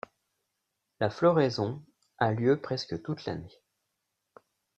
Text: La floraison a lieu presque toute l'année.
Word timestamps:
La 0.99 1.11
floraison 1.11 1.83
a 2.17 2.31
lieu 2.31 2.59
presque 2.59 2.99
toute 3.03 3.25
l'année. 3.25 3.61